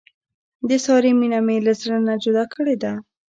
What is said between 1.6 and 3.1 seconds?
له زړه نه جدا کړې ده.